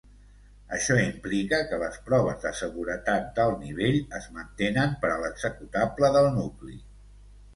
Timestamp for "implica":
1.01-1.57